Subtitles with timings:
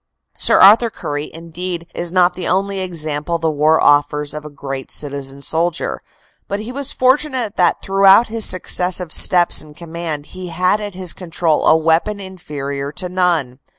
[0.35, 4.89] Sir Arthur Currie, indeed, is not the only example the war offers of a great
[4.89, 6.01] citizen soldier,
[6.47, 11.13] but he was fortunate that throughout his successive steps in command he had at his
[11.13, 13.59] con trol a weapon inferior to none.